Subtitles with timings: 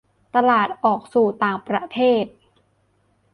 [0.35, 2.25] ตลาดออกสู่ต่างประเทศ